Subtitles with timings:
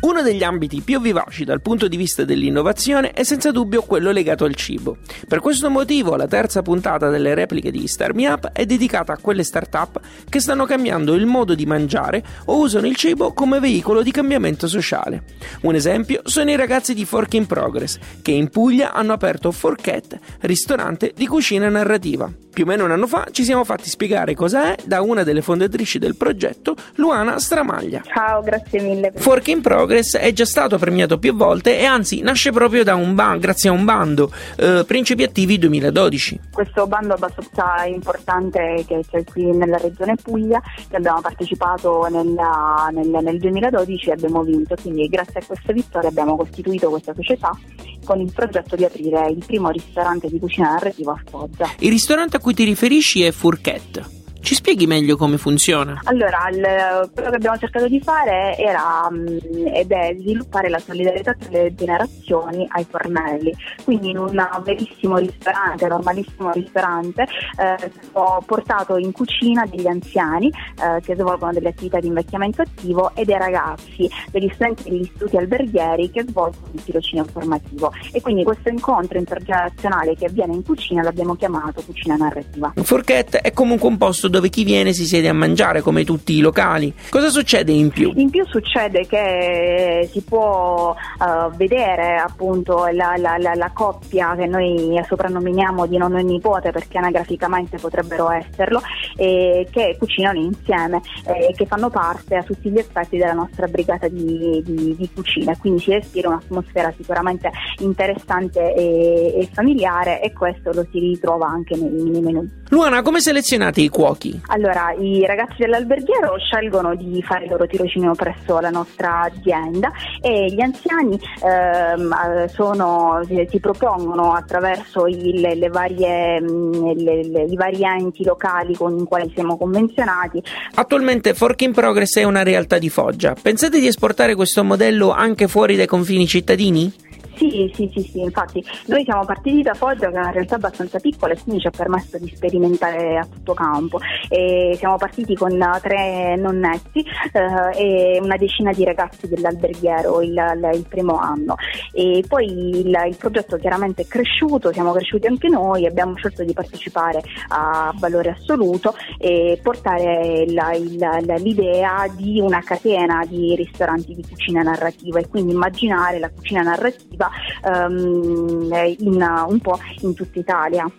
[0.00, 4.46] Uno degli ambiti più vivaci dal punto di vista dell'innovazione è senza dubbio quello legato
[4.46, 4.96] al cibo.
[5.28, 9.18] Per questo motivo la terza puntata delle repliche di Star Me Up è dedicata a
[9.18, 14.02] quelle start-up che stanno cambiando il modo di mangiare o usano il cibo come veicolo
[14.02, 15.24] di cambiamento sociale.
[15.62, 20.18] Un esempio sono i ragazzi di Fork in Progress, che in Puglia hanno aperto Forchette,
[20.40, 22.32] ristorante di cucina narrativa.
[22.52, 25.40] Più o meno un anno fa ci siamo fatti spiegare cosa è da una delle
[25.40, 28.02] fondatrici del progetto, Luana Stramaglia.
[28.04, 29.12] Ciao, grazie mille.
[29.14, 33.14] Fork in Progress è già stato premiato più volte e anzi nasce proprio da un
[33.14, 36.40] ban- grazie a un bando, eh, Principi Attivi 2012.
[36.52, 43.08] Questo bando abbastanza importante che c'è qui nella regione Puglia, che abbiamo partecipato nella- nel,
[43.22, 47.56] nel 2012 e abbiamo vinto, quindi grazie a questa vittoria abbiamo costituito questa società
[48.04, 51.70] con il progetto di aprire il primo ristorante di cucina narrativa a Foggia.
[51.78, 54.19] Il ristorante a cui ti riferisci è Fourchette.
[54.42, 56.00] Ci spieghi meglio come funziona?
[56.04, 59.38] Allora, il- quello che abbiamo cercato di fare era mh,
[59.72, 63.54] ed è sviluppare la solidarietà tra le generazioni ai fornelli.
[63.84, 67.22] Quindi in un verissimo ristorante, normalissimo ristorante,
[67.58, 73.14] eh, ho portato in cucina degli anziani eh, che svolgono delle attività di invecchiamento attivo
[73.14, 77.92] e dei ragazzi, degli studenti degli istituti alberghieri che svolgono il tirocinio formativo.
[78.10, 82.72] E quindi questo incontro intergenerazionale che avviene in cucina l'abbiamo chiamato cucina narrativa.
[82.82, 86.40] Fourchette è comunque un posto dove chi viene si siede a mangiare come tutti i
[86.40, 86.92] locali.
[87.10, 88.12] Cosa succede in più?
[88.16, 94.46] In più succede che si può eh, vedere appunto la, la- la- la coppia che
[94.46, 98.80] noi soprannominiamo di nonno e nipote perché anagraficamente potrebbero esserlo
[99.16, 104.08] e che cucinano insieme e che fanno parte a tutti gli effetti della nostra brigata
[104.08, 110.72] di, di- di cucina quindi si respira un'atmosfera sicuramente interessante e, e familiare e questo
[110.72, 112.48] lo si ritrova anche nei, nei menù.
[112.68, 114.19] Luana, come selezionate i cuochi?
[114.48, 120.46] Allora, i ragazzi dell'alberghiero scelgono di fare il loro tirocinio presso la nostra azienda e
[120.52, 127.42] gli anziani ehm, eh, sono- si, si propongono attraverso il- le, varie, mh, le- le-
[127.44, 130.42] i vari enti locali con i quali siamo convenzionati
[130.74, 133.34] Attualmente Fork in Progress è una realtà di Foggia.
[133.40, 136.92] Pensate di esportare questo modello anche fuori dai confini cittadini?
[137.40, 138.62] Sì, sì, sì, sì, infatti.
[138.88, 141.70] Noi siamo partiti da Foggia che è una realtà abbastanza piccola e quindi ci ha
[141.70, 143.98] permesso di sperimentare a tutto campo.
[144.28, 147.02] E siamo partiti con tre nonnetti
[147.32, 150.32] eh, e una decina di ragazzi dell'alberghiero il,
[150.74, 151.54] il- primo anno.
[151.92, 156.52] E poi il, il progetto chiaramente è cresciuto, siamo cresciuti anche noi, abbiamo scelto di
[156.52, 164.22] partecipare a valore assoluto e portare la- il- l'idea di una catena di ristoranti di
[164.28, 167.29] cucina narrativa e quindi immaginare la cucina narrativa
[167.64, 170.90] ehm, in, un po' in tutta Italia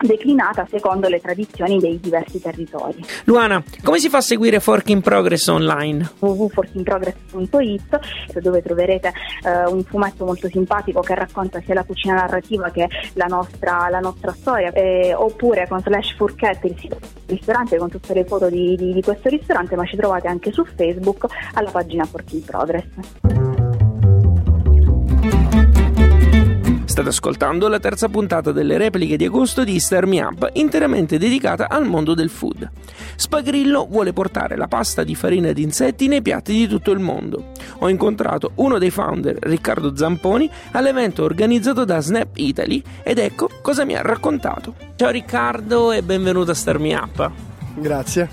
[0.00, 3.04] declinata secondo le tradizioni dei diversi territori.
[3.24, 6.12] Luana, come si fa a seguire Fork in Progress online?
[6.18, 9.12] www.forkinprogress.it dove troverete
[9.44, 14.00] eh, un fumetto molto simpatico che racconta sia la cucina narrativa che la nostra, la
[14.00, 18.48] nostra storia eh, oppure con slash fourchette il sito del ristorante con tutte le foto
[18.48, 22.44] di, di- di questo ristorante ma ci trovate anche su Facebook alla pagina Fork in
[22.44, 23.49] Progress.
[27.00, 31.66] State ascoltando la terza puntata delle repliche di agosto di Star Me Up, interamente dedicata
[31.70, 32.68] al mondo del food.
[33.16, 37.52] Spagrillo vuole portare la pasta di farina di insetti nei piatti di tutto il mondo.
[37.78, 43.86] Ho incontrato uno dei founder, Riccardo Zamponi, all'evento organizzato da Snap Italy ed ecco cosa
[43.86, 44.74] mi ha raccontato.
[44.96, 47.30] Ciao Riccardo e benvenuto a Star Me Up.
[47.76, 48.28] Grazie.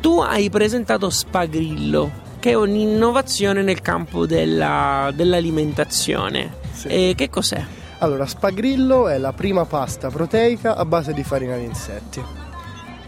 [0.00, 2.10] Tu hai presentato Spagrillo,
[2.40, 6.52] che è un'innovazione nel campo della- dell'alimentazione.
[6.72, 6.88] Sì.
[6.88, 7.64] E che cos'è?
[8.00, 12.22] Allora, spagrillo è la prima pasta proteica a base di farina di insetti.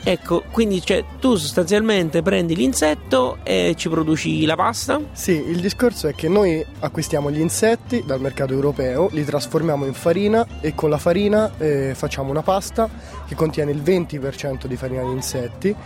[0.03, 4.99] Ecco, quindi cioè, tu sostanzialmente prendi l'insetto e ci produci la pasta?
[5.13, 9.93] Sì, il discorso è che noi acquistiamo gli insetti dal mercato europeo, li trasformiamo in
[9.93, 12.89] farina e con la farina eh, facciamo una pasta
[13.27, 15.77] che contiene il 20% di farina di insetti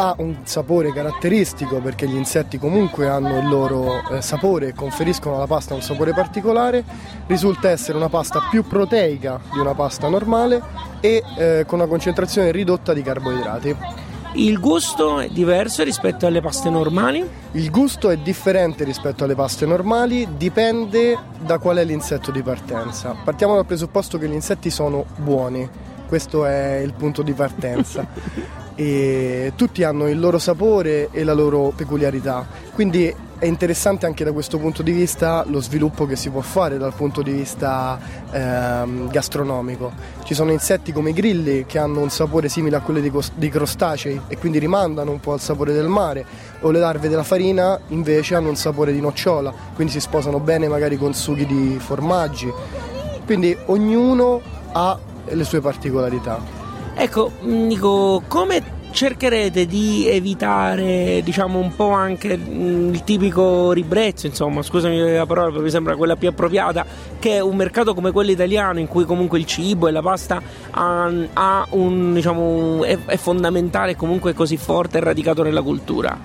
[0.00, 5.34] ha un sapore caratteristico perché gli insetti comunque hanno il loro eh, sapore e conferiscono
[5.34, 6.84] alla pasta un sapore particolare,
[7.26, 10.62] risulta essere una pasta più proteica di una pasta normale
[11.00, 13.76] e eh, con una concentrazione ridotta di carboidrati.
[14.34, 17.28] Il gusto è diverso rispetto alle paste normali?
[17.52, 23.16] Il gusto è differente rispetto alle paste normali, dipende da qual è l'insetto di partenza.
[23.24, 25.68] Partiamo dal presupposto che gli insetti sono buoni,
[26.06, 28.06] questo è il punto di partenza.
[28.80, 34.30] e tutti hanno il loro sapore e la loro peculiarità, quindi è interessante anche da
[34.30, 37.98] questo punto di vista lo sviluppo che si può fare dal punto di vista
[38.30, 39.90] ehm, gastronomico.
[40.22, 43.00] Ci sono insetti come i grilli che hanno un sapore simile a quello
[43.34, 46.24] dei crostacei e quindi rimandano un po' al sapore del mare,
[46.60, 50.68] o le larve della farina invece hanno un sapore di nocciola, quindi si sposano bene
[50.68, 52.52] magari con sughi di formaggi.
[53.24, 54.40] Quindi ognuno
[54.70, 54.96] ha
[55.26, 56.57] le sue particolarità.
[57.00, 58.60] Ecco, Nico, come
[58.90, 65.60] cercherete di evitare diciamo un po' anche mm, il tipico ribrezzo insomma scusami la parola
[65.60, 66.84] mi sembra quella più appropriata
[67.20, 71.12] che un mercato come quello italiano in cui comunque il cibo e la pasta ha,
[71.34, 76.18] ha un, diciamo, è, è fondamentale comunque così forte e radicato nella cultura?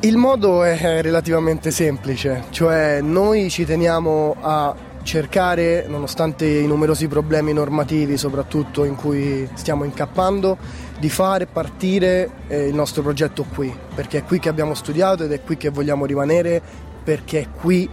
[0.00, 4.74] Il modo è relativamente semplice cioè noi ci teniamo a
[5.08, 10.58] cercare, nonostante i numerosi problemi normativi soprattutto in cui stiamo incappando,
[10.98, 15.32] di fare partire eh, il nostro progetto qui, perché è qui che abbiamo studiato ed
[15.32, 16.60] è qui che vogliamo rimanere,
[17.02, 17.88] perché è qui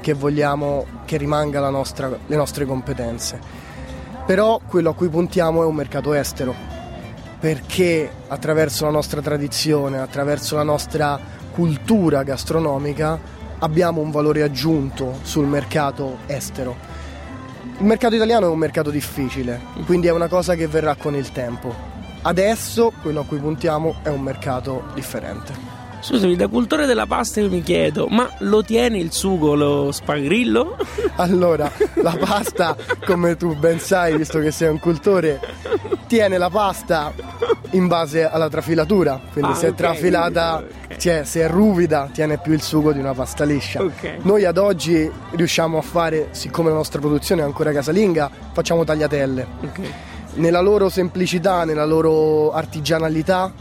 [0.00, 3.40] che vogliamo che rimanga nostra, le nostre competenze.
[4.24, 6.54] Però quello a cui puntiamo è un mercato estero,
[7.40, 11.18] perché attraverso la nostra tradizione, attraverso la nostra
[11.50, 16.76] cultura gastronomica, abbiamo un valore aggiunto sul mercato estero.
[17.78, 21.32] Il mercato italiano è un mercato difficile, quindi è una cosa che verrà con il
[21.32, 21.74] tempo.
[22.22, 25.70] Adesso quello a cui puntiamo è un mercato differente.
[26.00, 30.76] Scusami, da cultore della pasta io mi chiedo, ma lo tiene il sugo, lo spagrillo?
[31.16, 32.74] Allora, la pasta,
[33.04, 35.38] come tu ben sai, visto che sei un cultore,
[36.06, 37.12] tiene la pasta
[37.72, 40.98] in base alla trafilatura, quindi ah, se okay, è trafilata, okay.
[40.98, 43.82] cioè, se è ruvida, tiene più il sugo di una pasta liscia.
[43.82, 44.18] Okay.
[44.22, 49.46] Noi ad oggi riusciamo a fare, siccome la nostra produzione è ancora casalinga, facciamo tagliatelle.
[50.34, 53.52] Nella loro semplicità, nella loro artigianalità,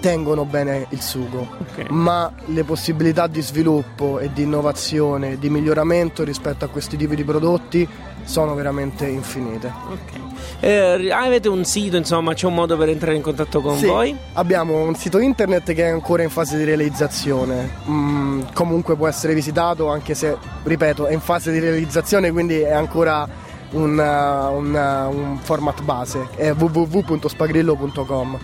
[0.00, 1.48] tengono bene il sugo,
[1.88, 7.24] ma le possibilità di sviluppo e di innovazione, di miglioramento rispetto a questi tipi di
[7.24, 7.88] prodotti
[8.28, 9.72] sono veramente infinite.
[9.86, 10.22] Okay.
[10.60, 14.14] Eh, avete un sito, insomma, c'è un modo per entrare in contatto con sì, voi?
[14.34, 19.32] Abbiamo un sito internet che è ancora in fase di realizzazione, mm, comunque può essere
[19.32, 23.26] visitato anche se, ripeto, è in fase di realizzazione, quindi è ancora
[23.70, 28.38] un, uh, un, uh, un format base, è www.spagrillo.com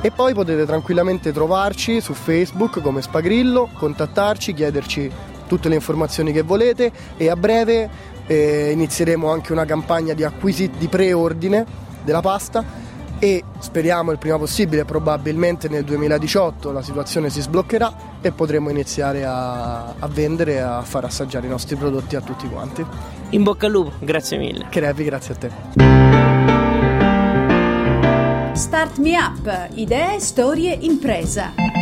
[0.00, 5.10] e poi potete tranquillamente trovarci su Facebook come Spagrillo, contattarci, chiederci
[5.46, 10.70] tutte le informazioni che volete e a breve eh, inizieremo anche una campagna di acquisi
[10.70, 11.64] di preordine
[12.04, 12.84] della pasta
[13.18, 19.24] e speriamo il prima possibile, probabilmente nel 2018 la situazione si sbloccherà e potremo iniziare
[19.24, 22.84] a, a vendere e a far assaggiare i nostri prodotti a tutti quanti.
[23.30, 24.66] In bocca al lupo, grazie mille.
[24.68, 25.50] Crepi, grazie a te.
[28.52, 31.75] Start Me Up, idee, storie, impresa.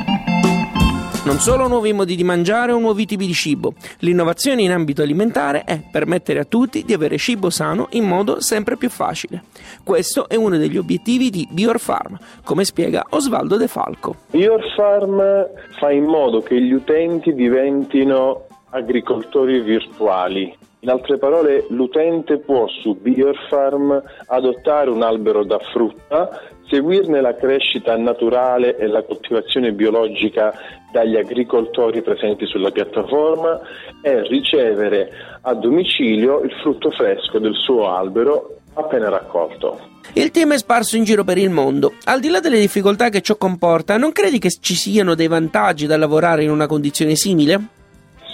[1.25, 5.65] Non solo nuovi modi di mangiare o nuovi tipi di cibo, l'innovazione in ambito alimentare
[5.65, 9.45] è permettere a tutti di avere cibo sano in modo sempre più facile.
[9.83, 14.17] Questo è uno degli obiettivi di BioRfarm, come spiega Osvaldo De Falco.
[14.33, 15.47] BioRfarm
[15.79, 20.55] fa in modo che gli utenti diventino agricoltori virtuali.
[20.81, 27.97] In altre parole, l'utente può su BioRfarm adottare un albero da frutta seguirne la crescita
[27.97, 30.53] naturale e la coltivazione biologica
[30.93, 33.61] dagli agricoltori presenti sulla piattaforma
[34.03, 35.11] e ricevere
[35.43, 39.93] a domicilio il frutto fresco del suo albero appena raccolto.
[40.15, 41.95] Il team è sparso in giro per il mondo.
[42.05, 45.87] Al di là delle difficoltà che ciò comporta, non credi che ci siano dei vantaggi
[45.87, 47.61] da lavorare in una condizione simile?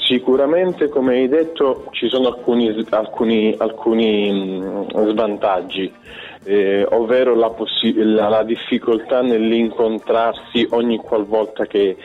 [0.06, 5.92] Sicuramente, come hai detto, ci sono alcuni, alcuni, alcuni mm, svantaggi
[6.44, 11.96] eh, ovvero la, possi- la, la, difficoltà nell'incontrarsi ogni qualvolta che,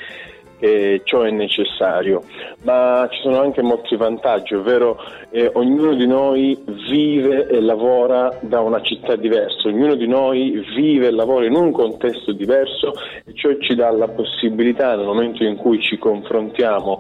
[0.59, 2.23] che, ciò è necessario,
[2.63, 4.97] ma ci sono anche molti vantaggi, ovvero
[5.29, 11.07] eh, ognuno di noi vive e lavora da una città diversa, ognuno di noi vive
[11.07, 12.93] e lavora in un contesto diverso
[13.25, 16.99] e ciò ci dà la possibilità nel momento in cui ci confrontiamo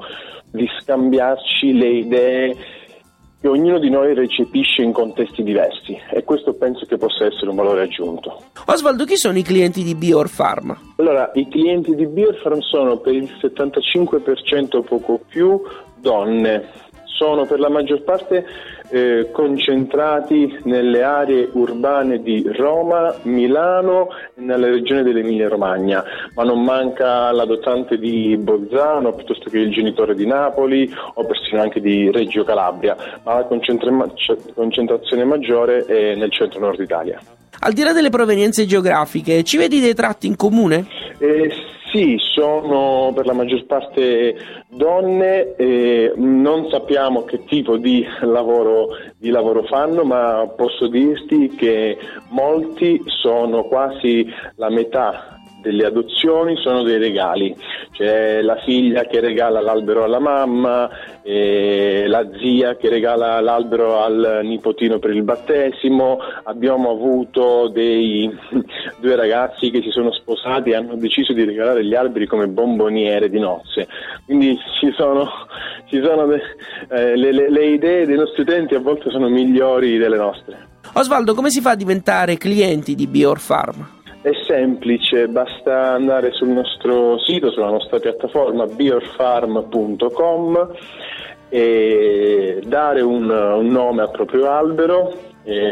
[0.51, 2.55] di scambiarci le idee
[3.45, 7.55] che ognuno di noi recepisce in contesti diversi e questo penso che possa essere un
[7.55, 8.41] valore aggiunto.
[8.65, 10.75] Osvaldo, chi sono i clienti di Bior Pharma?
[10.95, 15.61] Allora, i clienti di Bior Pharma sono per il 75% o poco più
[15.97, 16.69] donne
[17.03, 18.43] sono per la maggior parte
[18.89, 26.63] eh, concentrati nelle aree urbane di Roma, Milano e nella regione dell'Emilia Romagna, ma non
[26.63, 32.43] manca l'adottante di Bolzano piuttosto che il genitore di Napoli o persino anche di Reggio
[32.43, 33.91] Calabria, ma la concentra-
[34.53, 37.19] concentrazione maggiore è nel centro-nord Italia.
[37.59, 40.85] Al di là delle provenienze geografiche, ci vedi dei tratti in comune?
[41.17, 41.49] Eh,
[41.95, 44.35] sì, sono per la maggior parte
[44.67, 51.97] donne, eh, non sappiamo che tipo di lavoro, di lavoro, fanno, ma posso dirti che
[52.31, 55.34] molti sono quasi la metà
[55.65, 57.55] delle adozioni sono dei regali,
[57.91, 60.87] c'è la figlia che regala l'albero alla mamma,
[61.23, 68.29] la zia che regala l'albero al nipotino per il battesimo, abbiamo avuto dei
[69.01, 73.27] due ragazzi che si sono sposati e hanno deciso di regalare gli alberi come bomboniere
[73.27, 73.87] di nozze,
[74.25, 75.27] quindi ci sono,
[75.89, 80.17] ci sono eh, le, le, le idee dei nostri utenti a volte sono migliori delle
[80.17, 80.73] nostre.
[80.93, 83.95] Osvaldo, come si fa a diventare clienti di Bior Farm?
[84.25, 90.71] È semplice, basta andare sul nostro sito, sulla nostra piattaforma biorfarm.com
[91.47, 95.13] e dare un, un nome al proprio albero,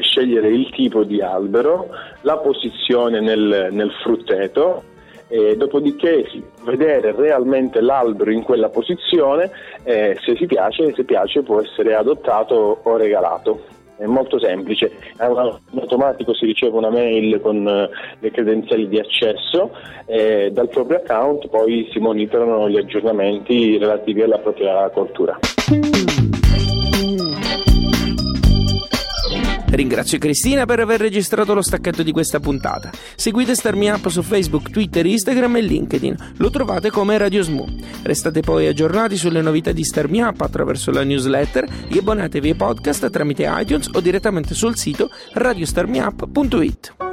[0.01, 1.87] scegliere il tipo di albero,
[2.21, 4.83] la posizione nel, nel frutteto
[5.29, 6.23] e dopodiché
[6.63, 9.49] vedere realmente l'albero in quella posizione
[9.81, 15.79] e se si piace, se piace può essere adottato o regalato è molto semplice, in
[15.79, 19.71] automatico si riceve una mail con eh, le credenziali di accesso
[20.05, 25.39] e dal proprio account poi si monitorano gli aggiornamenti relativi alla propria coltura.
[29.73, 32.91] Ringrazio Cristina per aver registrato lo stacchetto di questa puntata.
[33.15, 36.33] Seguite Starmi Up su Facebook, Twitter, Instagram e LinkedIn.
[36.37, 37.65] Lo trovate come Radio Smo.
[38.03, 43.09] Restate poi aggiornati sulle novità di Starmi Up attraverso la newsletter e abbonatevi ai podcast
[43.09, 47.12] tramite iTunes o direttamente sul sito radiostarmiup.it.